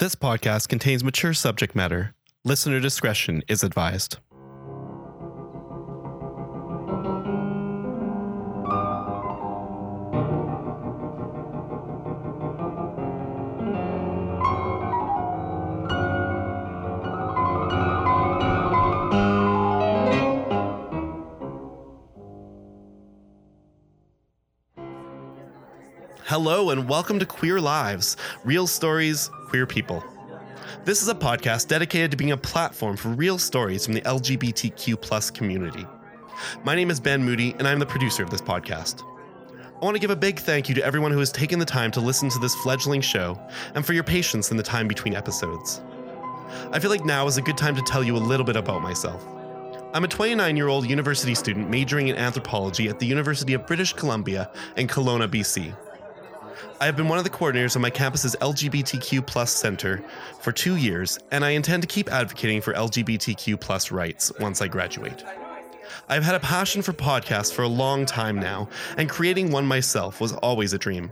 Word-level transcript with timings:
This 0.00 0.14
podcast 0.14 0.68
contains 0.68 1.02
mature 1.02 1.34
subject 1.34 1.74
matter. 1.74 2.14
Listener 2.44 2.78
discretion 2.78 3.42
is 3.48 3.64
advised. 3.64 4.18
Hello, 26.40 26.70
and 26.70 26.88
welcome 26.88 27.18
to 27.18 27.26
Queer 27.26 27.60
Lives 27.60 28.16
Real 28.44 28.68
Stories, 28.68 29.28
Queer 29.48 29.66
People. 29.66 30.04
This 30.84 31.02
is 31.02 31.08
a 31.08 31.14
podcast 31.14 31.66
dedicated 31.66 32.12
to 32.12 32.16
being 32.16 32.30
a 32.30 32.36
platform 32.36 32.96
for 32.96 33.08
real 33.08 33.38
stories 33.38 33.84
from 33.84 33.94
the 33.94 34.02
LGBTQ 34.02 35.34
community. 35.34 35.84
My 36.62 36.76
name 36.76 36.92
is 36.92 37.00
Ben 37.00 37.24
Moody, 37.24 37.56
and 37.58 37.66
I'm 37.66 37.80
the 37.80 37.86
producer 37.86 38.22
of 38.22 38.30
this 38.30 38.40
podcast. 38.40 39.02
I 39.02 39.84
want 39.84 39.96
to 39.96 40.00
give 40.00 40.12
a 40.12 40.16
big 40.16 40.38
thank 40.38 40.68
you 40.68 40.76
to 40.76 40.84
everyone 40.84 41.10
who 41.10 41.18
has 41.18 41.32
taken 41.32 41.58
the 41.58 41.64
time 41.64 41.90
to 41.90 42.00
listen 42.00 42.28
to 42.28 42.38
this 42.38 42.54
fledgling 42.54 43.00
show 43.00 43.36
and 43.74 43.84
for 43.84 43.92
your 43.92 44.04
patience 44.04 44.52
in 44.52 44.56
the 44.56 44.62
time 44.62 44.86
between 44.86 45.16
episodes. 45.16 45.82
I 46.70 46.78
feel 46.78 46.90
like 46.90 47.04
now 47.04 47.26
is 47.26 47.36
a 47.36 47.42
good 47.42 47.58
time 47.58 47.74
to 47.74 47.82
tell 47.82 48.04
you 48.04 48.16
a 48.16 48.18
little 48.18 48.46
bit 48.46 48.54
about 48.54 48.80
myself. 48.80 49.26
I'm 49.92 50.04
a 50.04 50.08
29 50.08 50.56
year 50.56 50.68
old 50.68 50.88
university 50.88 51.34
student 51.34 51.68
majoring 51.68 52.06
in 52.06 52.14
anthropology 52.14 52.88
at 52.88 53.00
the 53.00 53.06
University 53.06 53.54
of 53.54 53.66
British 53.66 53.92
Columbia 53.92 54.52
in 54.76 54.86
Kelowna, 54.86 55.26
BC. 55.26 55.74
I 56.80 56.86
have 56.86 56.96
been 56.96 57.08
one 57.08 57.18
of 57.18 57.24
the 57.24 57.30
coordinators 57.30 57.76
of 57.76 57.82
my 57.82 57.90
campus's 57.90 58.36
LGBTQ 58.40 59.26
plus 59.26 59.52
center 59.52 60.02
for 60.40 60.52
two 60.52 60.76
years, 60.76 61.18
and 61.30 61.44
I 61.44 61.50
intend 61.50 61.82
to 61.82 61.86
keep 61.86 62.10
advocating 62.12 62.60
for 62.60 62.72
LGBTQ 62.74 63.60
plus 63.60 63.90
rights 63.90 64.32
once 64.40 64.62
I 64.62 64.68
graduate. 64.68 65.24
I've 66.08 66.22
had 66.22 66.34
a 66.34 66.40
passion 66.40 66.82
for 66.82 66.92
podcasts 66.92 67.52
for 67.52 67.62
a 67.62 67.68
long 67.68 68.06
time 68.06 68.38
now, 68.38 68.68
and 68.96 69.08
creating 69.08 69.50
one 69.50 69.66
myself 69.66 70.20
was 70.20 70.32
always 70.34 70.72
a 70.72 70.78
dream. 70.78 71.10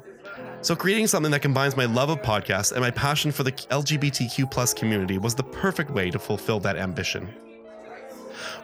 So 0.62 0.74
creating 0.74 1.06
something 1.06 1.30
that 1.32 1.42
combines 1.42 1.76
my 1.76 1.84
love 1.84 2.10
of 2.10 2.22
podcasts 2.22 2.72
and 2.72 2.80
my 2.80 2.90
passion 2.90 3.30
for 3.30 3.42
the 3.42 3.52
LGBTQ 3.52 4.50
plus 4.50 4.74
community 4.74 5.18
was 5.18 5.34
the 5.34 5.44
perfect 5.44 5.90
way 5.90 6.10
to 6.10 6.18
fulfill 6.18 6.60
that 6.60 6.76
ambition. 6.76 7.28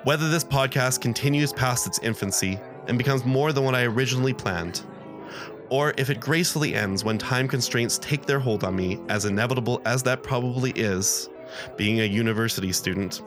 Whether 0.04 0.28
this 0.28 0.44
podcast 0.44 1.00
continues 1.00 1.52
past 1.52 1.86
its 1.86 1.98
infancy 2.00 2.58
and 2.88 2.98
becomes 2.98 3.24
more 3.24 3.52
than 3.52 3.64
what 3.64 3.74
I 3.74 3.84
originally 3.84 4.32
planned, 4.32 4.82
or 5.72 5.94
if 5.96 6.10
it 6.10 6.20
gracefully 6.20 6.74
ends 6.74 7.02
when 7.02 7.16
time 7.16 7.48
constraints 7.48 7.96
take 7.96 8.26
their 8.26 8.38
hold 8.38 8.62
on 8.62 8.76
me, 8.76 9.00
as 9.08 9.24
inevitable 9.24 9.80
as 9.86 10.02
that 10.02 10.22
probably 10.22 10.70
is, 10.72 11.30
being 11.78 12.00
a 12.00 12.04
university 12.04 12.70
student, 12.72 13.22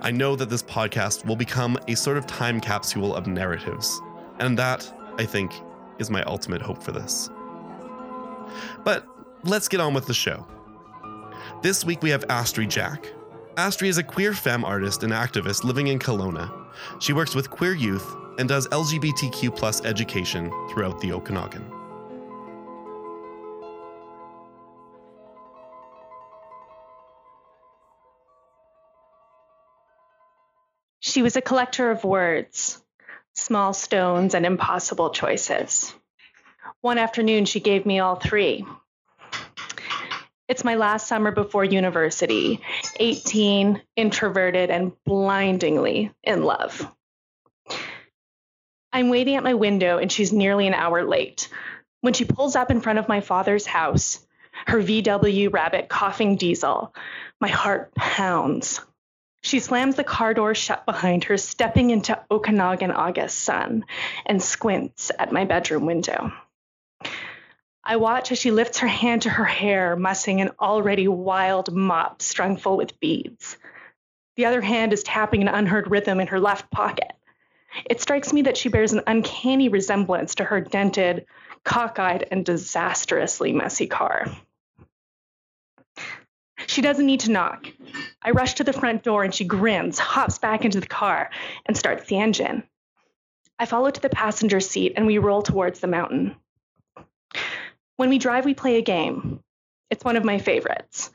I 0.00 0.12
know 0.12 0.36
that 0.36 0.48
this 0.48 0.62
podcast 0.62 1.26
will 1.26 1.34
become 1.34 1.76
a 1.88 1.96
sort 1.96 2.16
of 2.16 2.28
time 2.28 2.60
capsule 2.60 3.12
of 3.12 3.26
narratives. 3.26 4.00
And 4.38 4.56
that, 4.56 4.88
I 5.18 5.26
think, 5.26 5.52
is 5.98 6.10
my 6.10 6.22
ultimate 6.22 6.62
hope 6.62 6.80
for 6.80 6.92
this. 6.92 7.28
But 8.84 9.04
let's 9.42 9.66
get 9.66 9.80
on 9.80 9.94
with 9.94 10.06
the 10.06 10.14
show. 10.14 10.46
This 11.60 11.84
week 11.84 12.04
we 12.04 12.10
have 12.10 12.24
Astri 12.28 12.68
Jack. 12.68 13.12
Astri 13.56 13.88
is 13.88 13.98
a 13.98 14.04
queer 14.04 14.32
femme 14.32 14.64
artist 14.64 15.02
and 15.02 15.12
activist 15.12 15.64
living 15.64 15.88
in 15.88 15.98
Kelowna. 15.98 16.52
She 17.00 17.12
works 17.12 17.34
with 17.34 17.50
queer 17.50 17.74
youth 17.74 18.14
and 18.38 18.48
does 18.48 18.68
LGBTQ 18.68 19.54
plus 19.54 19.84
education 19.84 20.50
throughout 20.70 21.00
the 21.00 21.12
Okanagan. 21.12 21.64
She 31.00 31.22
was 31.22 31.36
a 31.36 31.42
collector 31.42 31.90
of 31.90 32.02
words, 32.02 32.82
small 33.34 33.72
stones, 33.72 34.34
and 34.34 34.44
impossible 34.44 35.10
choices. 35.10 35.94
One 36.80 36.98
afternoon, 36.98 37.44
she 37.44 37.60
gave 37.60 37.86
me 37.86 38.00
all 38.00 38.16
three. 38.16 38.66
It's 40.48 40.64
my 40.64 40.74
last 40.74 41.06
summer 41.06 41.30
before 41.30 41.64
university, 41.64 42.60
18, 42.98 43.80
introverted, 43.96 44.70
and 44.70 44.92
blindingly 45.04 46.12
in 46.22 46.42
love. 46.42 46.90
I'm 48.94 49.08
waiting 49.08 49.34
at 49.34 49.42
my 49.42 49.54
window 49.54 49.98
and 49.98 50.10
she's 50.10 50.32
nearly 50.32 50.68
an 50.68 50.72
hour 50.72 51.02
late. 51.02 51.48
When 52.00 52.14
she 52.14 52.24
pulls 52.24 52.54
up 52.54 52.70
in 52.70 52.80
front 52.80 53.00
of 53.00 53.08
my 53.08 53.20
father's 53.20 53.66
house, 53.66 54.24
her 54.66 54.80
VW 54.80 55.52
Rabbit 55.52 55.88
coughing 55.88 56.36
diesel, 56.36 56.94
my 57.40 57.48
heart 57.48 57.92
pounds. 57.96 58.80
She 59.42 59.58
slams 59.58 59.96
the 59.96 60.04
car 60.04 60.32
door 60.32 60.54
shut 60.54 60.86
behind 60.86 61.24
her, 61.24 61.36
stepping 61.36 61.90
into 61.90 62.22
Okanagan 62.30 62.92
August 62.92 63.40
sun, 63.40 63.84
and 64.26 64.40
squints 64.40 65.10
at 65.18 65.32
my 65.32 65.44
bedroom 65.44 65.86
window. 65.86 66.32
I 67.82 67.96
watch 67.96 68.30
as 68.30 68.38
she 68.38 68.52
lifts 68.52 68.78
her 68.78 68.86
hand 68.86 69.22
to 69.22 69.30
her 69.30 69.44
hair, 69.44 69.96
mussing 69.96 70.40
an 70.40 70.52
already 70.60 71.08
wild 71.08 71.74
mop 71.74 72.22
strung 72.22 72.56
full 72.56 72.76
with 72.76 73.00
beads. 73.00 73.56
The 74.36 74.44
other 74.44 74.60
hand 74.60 74.92
is 74.92 75.02
tapping 75.02 75.42
an 75.42 75.48
unheard 75.48 75.90
rhythm 75.90 76.20
in 76.20 76.28
her 76.28 76.38
left 76.38 76.70
pocket. 76.70 77.13
It 77.88 78.00
strikes 78.00 78.32
me 78.32 78.42
that 78.42 78.56
she 78.56 78.68
bears 78.68 78.92
an 78.92 79.02
uncanny 79.06 79.68
resemblance 79.68 80.36
to 80.36 80.44
her 80.44 80.60
dented, 80.60 81.26
cockeyed, 81.64 82.28
and 82.30 82.44
disastrously 82.44 83.52
messy 83.52 83.86
car. 83.86 84.26
She 86.66 86.82
doesn't 86.82 87.06
need 87.06 87.20
to 87.20 87.30
knock. 87.30 87.66
I 88.22 88.30
rush 88.30 88.54
to 88.54 88.64
the 88.64 88.72
front 88.72 89.02
door 89.02 89.24
and 89.24 89.34
she 89.34 89.44
grins, 89.44 89.98
hops 89.98 90.38
back 90.38 90.64
into 90.64 90.80
the 90.80 90.86
car, 90.86 91.30
and 91.66 91.76
starts 91.76 92.06
the 92.06 92.18
engine. 92.18 92.62
I 93.58 93.66
follow 93.66 93.90
to 93.90 94.00
the 94.00 94.08
passenger 94.08 94.60
seat 94.60 94.94
and 94.96 95.06
we 95.06 95.18
roll 95.18 95.42
towards 95.42 95.80
the 95.80 95.86
mountain. 95.86 96.36
When 97.96 98.08
we 98.08 98.18
drive, 98.18 98.44
we 98.44 98.54
play 98.54 98.76
a 98.76 98.82
game. 98.82 99.40
It's 99.90 100.04
one 100.04 100.16
of 100.16 100.24
my 100.24 100.38
favorites. 100.38 101.10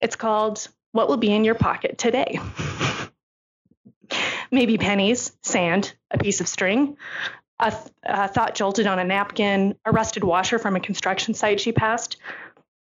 It's 0.00 0.16
called 0.16 0.68
What 0.92 1.08
Will 1.08 1.16
Be 1.16 1.32
in 1.32 1.44
Your 1.44 1.54
Pocket 1.54 1.98
Today? 1.98 2.38
maybe 4.50 4.78
pennies, 4.78 5.36
sand, 5.42 5.94
a 6.10 6.18
piece 6.18 6.40
of 6.40 6.48
string, 6.48 6.96
a, 7.58 7.70
th- 7.70 7.82
a 8.04 8.28
thought 8.28 8.54
jolted 8.54 8.86
on 8.86 8.98
a 8.98 9.04
napkin, 9.04 9.76
a 9.84 9.92
rusted 9.92 10.24
washer 10.24 10.58
from 10.58 10.76
a 10.76 10.80
construction 10.80 11.34
site 11.34 11.60
she 11.60 11.72
passed. 11.72 12.16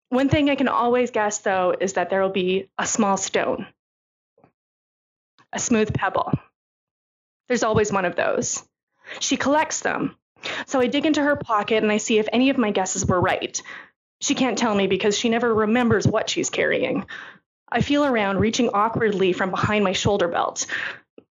One 0.10 0.30
thing 0.30 0.50
I 0.50 0.56
can 0.56 0.68
always 0.68 1.12
guess, 1.12 1.40
though, 1.40 1.76
is 1.80 1.94
that 1.94 2.10
there 2.10 2.22
will 2.22 2.30
be 2.30 2.70
a 2.78 2.86
small 2.86 3.18
stone, 3.18 3.68
a 5.52 5.60
smooth 5.60 5.94
pebble. 5.94 6.32
There's 7.48 7.64
always 7.64 7.92
one 7.92 8.06
of 8.06 8.16
those. 8.16 8.64
She 9.20 9.38
collects 9.38 9.82
them. 9.82 10.16
So 10.66 10.80
I 10.80 10.88
dig 10.88 11.06
into 11.06 11.24
her 11.24 11.36
pocket 11.36 11.84
and 11.84 11.92
I 11.92 11.98
see 11.98 12.20
if 12.20 12.28
any 12.32 12.50
of 12.50 12.58
my 12.58 12.72
guesses 12.72 13.06
were 13.06 13.20
right. 13.20 13.62
She 14.22 14.36
can't 14.36 14.58
tell 14.58 14.76
me 14.76 14.88
because 14.88 15.18
she 15.18 15.30
never 15.30 15.54
remembers 15.54 16.08
what 16.08 16.30
she's 16.30 16.50
carrying. 16.50 17.06
I 17.70 17.82
feel 17.82 18.06
around, 18.06 18.40
reaching 18.40 18.70
awkwardly 18.70 19.34
from 19.34 19.52
behind 19.52 19.84
my 19.84 19.94
shoulder 19.94 20.28
belt 20.28 20.68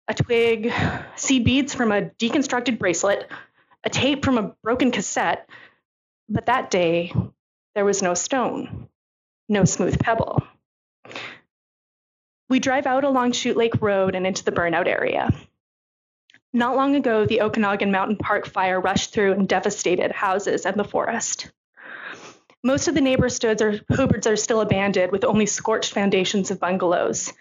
a 0.08 0.14
twig, 0.14 0.74
seed 1.16 1.44
beads 1.44 1.74
from 1.74 1.92
a 1.92 2.02
deconstructed 2.02 2.80
bracelet, 2.80 3.30
a 3.84 3.90
tape 3.90 4.24
from 4.24 4.38
a 4.38 4.54
broken 4.64 4.92
cassette. 4.92 5.50
But 6.30 6.46
that 6.48 6.70
day, 6.70 7.14
there 7.76 7.86
was 7.86 8.02
no 8.02 8.14
stone, 8.14 8.88
no 9.50 9.66
smooth 9.66 10.00
pebble. 10.00 10.44
We 12.50 12.60
drive 12.60 12.86
out 12.86 13.04
along 13.04 13.32
Chute 13.32 13.58
Lake 13.58 13.82
Road 13.82 14.16
and 14.16 14.28
into 14.28 14.44
the 14.44 14.52
burnout 14.52 14.88
area. 14.88 15.30
Not 16.54 16.76
long 16.76 16.96
ago, 16.96 17.26
the 17.26 17.42
Okanagan 17.42 17.92
Mountain 17.92 18.18
Park 18.18 18.46
fire 18.46 18.80
rushed 18.80 19.14
through 19.14 19.34
and 19.34 19.48
devastated 19.48 20.12
houses 20.12 20.66
and 20.66 20.78
the 20.78 20.84
forest. 20.84 21.50
Most 22.64 22.90
of 22.90 22.94
the 22.94 23.02
neighborhoods 23.02 23.62
are, 23.62 23.80
are 23.90 24.36
still 24.36 24.62
abandoned 24.62 25.12
with 25.12 25.24
only 25.24 25.46
scorched 25.46 25.94
foundations 25.94 26.52
of 26.52 26.60
bungalows 26.60 27.32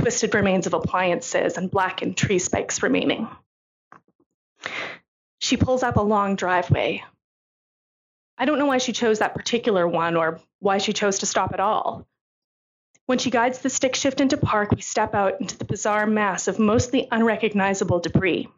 twisted 0.00 0.34
remains 0.34 0.66
of 0.66 0.74
appliances, 0.74 1.56
and 1.56 1.70
blackened 1.70 2.16
tree 2.16 2.38
spikes 2.38 2.82
remaining. 2.82 3.28
She 5.38 5.56
pulls 5.56 5.82
up 5.82 5.96
a 5.96 6.02
long 6.02 6.36
driveway. 6.36 7.04
I 8.38 8.46
don't 8.46 8.58
know 8.58 8.66
why 8.66 8.78
she 8.78 8.92
chose 8.92 9.18
that 9.18 9.34
particular 9.34 9.86
one 9.86 10.16
or 10.16 10.40
why 10.58 10.78
she 10.78 10.92
chose 10.92 11.18
to 11.18 11.26
stop 11.26 11.52
at 11.52 11.60
all. 11.60 12.06
When 13.06 13.18
she 13.18 13.30
guides 13.30 13.58
the 13.58 13.70
stick 13.70 13.94
shift 13.94 14.20
into 14.20 14.36
park, 14.36 14.70
we 14.70 14.80
step 14.80 15.14
out 15.14 15.40
into 15.40 15.58
the 15.58 15.64
bizarre 15.64 16.06
mass 16.06 16.48
of 16.48 16.58
mostly 16.58 17.08
unrecognizable 17.10 18.00
debris. 18.00 18.48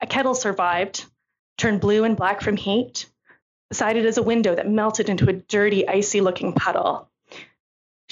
A 0.00 0.06
kettle 0.06 0.34
survived, 0.34 1.06
turned 1.56 1.80
blue 1.80 2.04
and 2.04 2.16
black 2.16 2.40
from 2.42 2.56
heat. 2.56 3.06
Beside 3.70 3.96
it 3.96 4.04
is 4.04 4.18
a 4.18 4.22
window 4.22 4.54
that 4.54 4.68
melted 4.68 5.08
into 5.08 5.28
a 5.30 5.32
dirty, 5.32 5.88
icy 5.88 6.20
looking 6.20 6.52
puddle. 6.52 7.08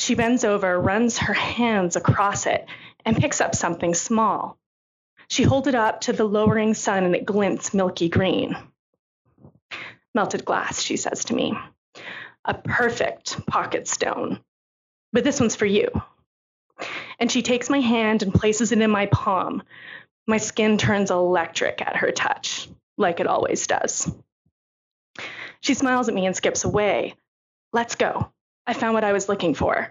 She 0.01 0.15
bends 0.15 0.45
over, 0.45 0.81
runs 0.81 1.19
her 1.19 1.35
hands 1.35 1.95
across 1.95 2.47
it, 2.47 2.67
and 3.05 3.19
picks 3.19 3.43
up 3.43 3.55
something 3.55 3.93
small. 3.93 4.57
She 5.29 5.43
holds 5.43 5.69
it 5.69 5.75
up 5.75 6.01
to 6.03 6.15
the 6.15 6.25
lowering 6.25 6.73
sun 6.73 7.05
and 7.05 7.15
it 7.15 7.27
glints 7.27 7.75
milky 7.75 8.09
green. 8.09 8.57
Melted 10.15 10.47
glass, 10.47 10.81
she 10.81 10.97
says 10.97 11.27
to 11.27 11.35
me. 11.35 11.55
a 12.47 12.55
perfect 12.55 13.47
pocket 13.47 13.87
stone. 13.87 14.41
But 15.13 15.23
this 15.23 15.39
one's 15.39 15.55
for 15.55 15.67
you. 15.67 15.91
And 17.19 17.31
she 17.31 17.43
takes 17.43 17.69
my 17.69 17.81
hand 17.81 18.23
and 18.23 18.33
places 18.33 18.73
it 18.73 18.81
in 18.81 18.91
my 18.91 19.05
palm. 19.05 19.63
My 20.27 20.39
skin 20.39 20.79
turns 20.79 21.11
electric 21.11 21.83
at 21.83 21.97
her 21.97 22.11
touch, 22.11 22.71
like 22.97 23.21
it 23.21 23.27
always 23.27 23.67
does. 23.67 24.11
She 25.61 25.75
smiles 25.75 26.09
at 26.09 26.15
me 26.15 26.25
and 26.25 26.35
skips 26.35 26.65
away. 26.65 27.17
Let's 27.75 27.97
go. 27.97 28.33
I 28.67 28.73
found 28.75 28.95
what 28.95 29.05
I 29.05 29.13
was 29.13 29.29
looking 29.29 29.55
for. 29.55 29.89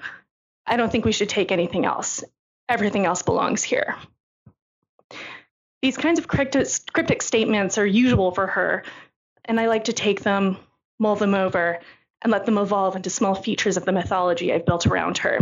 I 0.66 0.77
don't 0.77 0.92
think 0.92 1.06
we 1.06 1.12
should 1.12 1.30
take 1.30 1.51
anything 1.51 1.86
else. 1.86 2.24
Everything 2.68 3.06
else 3.06 3.24
belongs 3.24 3.63
here. 3.63 3.95
These 5.81 5.98
kinds 5.98 6.19
of 6.19 6.27
cryptic, 6.27 7.21
statements 7.21 7.77
are 7.77 7.86
usual 7.86 8.31
for 8.31 8.48
her, 8.48 8.83
and 9.45 9.60
I 9.60 9.68
like 9.68 9.86
to 9.86 9.94
take 9.94 10.21
them, 10.21 10.57
mull 11.00 11.16
them 11.16 11.33
over, 11.33 11.80
and 12.21 12.31
let 12.31 12.45
them 12.45 12.57
evolve 12.57 12.95
into 12.95 13.10
small 13.10 13.33
features 13.33 13.77
of 13.77 13.86
the 13.86 13.94
mythology 13.94 14.54
I've 14.54 14.66
built 14.66 14.86
around 14.86 15.19
her. 15.19 15.39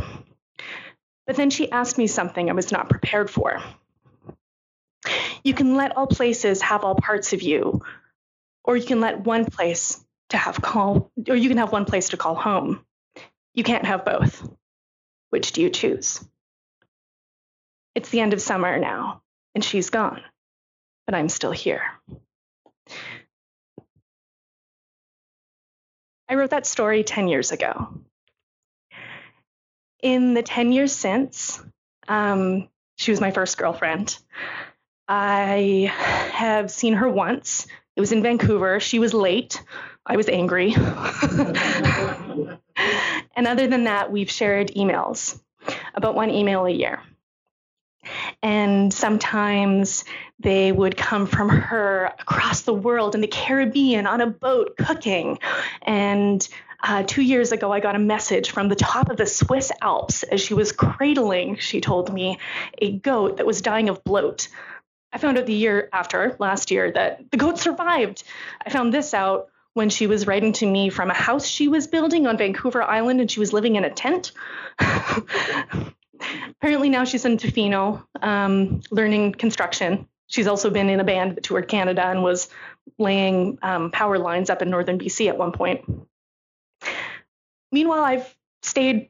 But 1.25 1.35
then 1.35 1.49
she 1.49 1.71
asked 1.71 1.97
me 1.97 2.07
something 2.07 2.49
I 2.49 2.53
was 2.53 2.71
not 2.71 2.89
prepared 2.89 3.29
for. 3.29 3.61
You 5.43 5.53
can 5.53 5.75
let 5.75 5.97
all 5.97 6.07
places 6.07 6.61
have 6.61 6.83
all 6.83 6.95
parts 6.95 7.33
of 7.33 7.41
you, 7.41 7.81
or 8.63 8.77
you 8.77 8.85
can 8.85 9.01
let 9.01 9.21
one 9.21 9.45
place 9.45 10.03
to 10.29 10.37
have 10.37 10.61
call, 10.61 11.11
or 11.27 11.35
you 11.35 11.49
can 11.49 11.57
have 11.57 11.71
one 11.71 11.85
place 11.85 12.09
to 12.09 12.17
call 12.17 12.35
home. 12.35 12.85
You 13.53 13.63
can't 13.63 13.85
have 13.85 14.05
both. 14.05 14.47
Which 15.29 15.51
do 15.51 15.61
you 15.61 15.69
choose? 15.69 16.23
It's 17.95 18.09
the 18.09 18.19
end 18.19 18.33
of 18.33 18.41
summer 18.41 18.77
now, 18.77 19.21
and 19.55 19.63
she's 19.63 19.89
gone, 19.89 20.21
but 21.05 21.15
I'm 21.15 21.29
still 21.29 21.51
here. 21.51 21.83
I 26.29 26.35
wrote 26.35 26.51
that 26.51 26.67
story 26.67 27.03
10 27.03 27.27
years 27.27 27.51
ago. 27.51 28.01
In 30.03 30.33
the 30.33 30.43
10 30.43 30.71
years 30.71 30.91
since, 30.91 31.61
um, 32.07 32.69
she 32.97 33.11
was 33.11 33.21
my 33.21 33.31
first 33.31 33.57
girlfriend. 33.57 34.17
I 35.07 35.91
have 36.33 36.69
seen 36.69 36.93
her 36.93 37.09
once. 37.09 37.65
It 37.95 38.01
was 38.01 38.11
in 38.11 38.21
Vancouver. 38.21 38.79
She 38.79 38.99
was 38.99 39.13
late. 39.13 39.63
I 40.05 40.17
was 40.17 40.29
angry. 40.29 40.75
and 43.37 43.47
other 43.47 43.67
than 43.67 43.85
that, 43.85 44.11
we've 44.11 44.29
shared 44.29 44.71
emails, 44.75 45.39
about 45.93 46.15
one 46.15 46.31
email 46.31 46.65
a 46.65 46.71
year. 46.71 47.01
And 48.41 48.93
sometimes 48.93 50.05
they 50.39 50.71
would 50.71 50.97
come 50.97 51.27
from 51.27 51.49
her 51.49 52.13
across 52.19 52.61
the 52.61 52.73
world 52.73 53.15
in 53.15 53.21
the 53.21 53.27
Caribbean 53.27 54.07
on 54.07 54.21
a 54.21 54.27
boat 54.27 54.75
cooking. 54.77 55.39
And 55.81 56.47
uh, 56.81 57.03
two 57.03 57.21
years 57.21 57.51
ago, 57.51 57.71
I 57.71 57.79
got 57.79 57.95
a 57.95 57.99
message 57.99 58.51
from 58.51 58.69
the 58.69 58.75
top 58.75 59.09
of 59.09 59.17
the 59.17 59.25
Swiss 59.25 59.71
Alps 59.81 60.23
as 60.23 60.41
she 60.41 60.53
was 60.53 60.71
cradling, 60.71 61.57
she 61.57 61.81
told 61.81 62.13
me, 62.13 62.39
a 62.79 62.91
goat 62.91 63.37
that 63.37 63.45
was 63.45 63.61
dying 63.61 63.89
of 63.89 64.03
bloat. 64.03 64.47
I 65.11 65.17
found 65.19 65.37
out 65.37 65.45
the 65.45 65.53
year 65.53 65.89
after, 65.93 66.35
last 66.39 66.71
year, 66.71 66.91
that 66.91 67.31
the 67.31 67.37
goat 67.37 67.59
survived. 67.59 68.23
I 68.65 68.69
found 68.69 68.93
this 68.93 69.13
out 69.13 69.49
when 69.77 69.89
she 69.89 70.07
was 70.07 70.25
writing 70.25 70.53
to 70.53 70.65
me 70.65 70.89
from 70.89 71.11
a 71.11 71.13
house 71.13 71.45
she 71.45 71.67
was 71.67 71.85
building 71.85 72.25
on 72.25 72.35
Vancouver 72.35 72.81
Island 72.81 73.21
and 73.21 73.29
she 73.29 73.39
was 73.39 73.53
living 73.53 73.75
in 73.75 73.85
a 73.85 73.91
tent. 73.91 74.31
Apparently 76.49 76.89
now 76.89 77.03
she's 77.03 77.25
in 77.25 77.37
Tofino 77.37 78.03
um, 78.19 78.81
learning 78.89 79.33
construction. 79.33 80.07
She's 80.25 80.47
also 80.47 80.71
been 80.71 80.89
in 80.89 80.99
a 80.99 81.03
band 81.03 81.37
that 81.37 81.43
toured 81.43 81.67
Canada 81.67 82.03
and 82.03 82.23
was 82.23 82.49
laying 82.97 83.59
um, 83.61 83.91
power 83.91 84.17
lines 84.17 84.49
up 84.49 84.63
in 84.63 84.71
northern 84.71 84.97
BC 84.97 85.29
at 85.29 85.37
one 85.37 85.51
point. 85.51 85.85
Meanwhile, 87.71 88.03
I've 88.03 88.35
stayed 88.63 89.09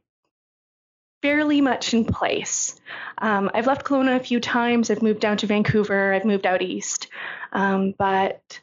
fairly 1.22 1.62
much 1.62 1.94
in 1.94 2.04
place. 2.04 2.78
Um, 3.18 3.50
I've 3.54 3.68
left 3.68 3.86
Kelowna 3.86 4.18
a 4.18 4.24
few 4.24 4.42
times. 4.42 4.92
I've 4.92 5.02
moved 5.02 5.22
down 5.22 5.38
to 5.38 5.48
Vancouver. 5.48 6.14
I've 6.14 6.26
moved 6.26 6.46
out 6.46 6.62
east. 6.62 7.08
Um, 7.54 7.94
but 7.98 8.60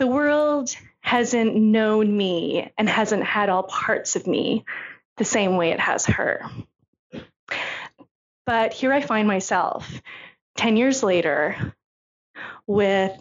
the 0.00 0.06
world 0.06 0.74
hasn't 1.02 1.54
known 1.54 2.16
me 2.16 2.72
and 2.78 2.88
hasn't 2.88 3.22
had 3.22 3.50
all 3.50 3.62
parts 3.64 4.16
of 4.16 4.26
me 4.26 4.64
the 5.18 5.26
same 5.26 5.58
way 5.58 5.72
it 5.72 5.78
has 5.78 6.06
her. 6.06 6.50
But 8.46 8.72
here 8.72 8.94
I 8.94 9.02
find 9.02 9.28
myself 9.28 10.00
10 10.56 10.78
years 10.78 11.02
later 11.02 11.74
with 12.66 13.12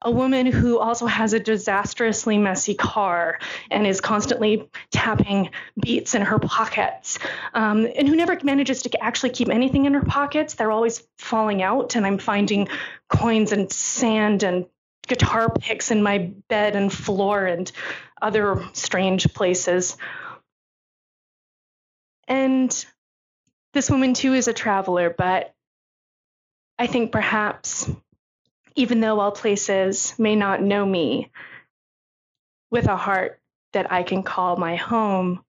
a 0.00 0.10
woman 0.10 0.46
who 0.46 0.78
also 0.78 1.04
has 1.04 1.34
a 1.34 1.40
disastrously 1.40 2.38
messy 2.38 2.74
car 2.74 3.38
and 3.70 3.86
is 3.86 4.00
constantly 4.00 4.70
tapping 4.90 5.50
beats 5.82 6.14
in 6.14 6.22
her 6.22 6.38
pockets, 6.38 7.18
um, 7.52 7.86
and 7.96 8.08
who 8.08 8.16
never 8.16 8.38
manages 8.42 8.82
to 8.82 9.02
actually 9.02 9.30
keep 9.30 9.50
anything 9.50 9.84
in 9.84 9.94
her 9.94 10.02
pockets. 10.02 10.54
They're 10.54 10.70
always 10.70 11.06
falling 11.18 11.62
out, 11.62 11.96
and 11.96 12.06
I'm 12.06 12.18
finding 12.18 12.68
coins 13.08 13.52
and 13.52 13.70
sand 13.70 14.42
and 14.42 14.66
guitar 15.06 15.50
picks 15.50 15.90
in 15.90 16.02
my 16.02 16.32
bed 16.48 16.76
and 16.76 16.92
floor 16.92 17.46
and 17.46 17.70
other 18.20 18.64
strange 18.72 19.32
places. 19.34 19.96
And 22.28 22.86
this 23.72 23.90
woman 23.90 24.14
too 24.14 24.34
is 24.34 24.48
a 24.48 24.52
traveler, 24.52 25.14
but 25.16 25.54
I 26.78 26.86
think 26.86 27.12
perhaps, 27.12 27.90
even 28.74 29.00
though 29.00 29.20
all 29.20 29.32
places 29.32 30.14
may 30.18 30.36
not 30.36 30.62
know 30.62 30.84
me, 30.84 31.30
with 32.70 32.86
a 32.86 32.96
heart 32.96 33.40
that 33.72 33.92
I 33.92 34.02
can 34.02 34.22
call 34.22 34.56
my 34.56 34.76
home, 34.76 35.44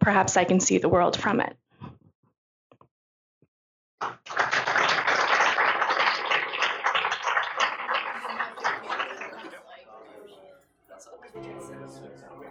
perhaps 0.00 0.36
I 0.36 0.44
can 0.44 0.60
see 0.60 0.78
the 0.78 0.88
world 0.88 1.18
from 1.18 1.40
it. 1.40 1.56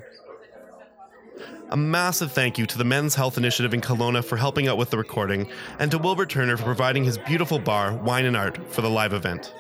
A 1.70 1.76
massive 1.76 2.32
thank 2.32 2.58
you 2.58 2.66
to 2.66 2.76
the 2.76 2.84
Men's 2.84 3.14
Health 3.14 3.38
Initiative 3.38 3.72
in 3.72 3.80
Kelowna 3.80 4.22
for 4.22 4.36
helping 4.36 4.68
out 4.68 4.76
with 4.76 4.90
the 4.90 4.98
recording, 4.98 5.48
and 5.78 5.90
to 5.90 5.96
Wilbert 5.98 6.28
Turner 6.28 6.58
for 6.58 6.64
providing 6.64 7.02
his 7.02 7.16
beautiful 7.18 7.58
bar, 7.58 7.96
Wine 7.96 8.26
and 8.26 8.36
Art, 8.36 8.58
for 8.70 8.82
the 8.82 8.90
live 8.90 9.14
event. 9.14 9.54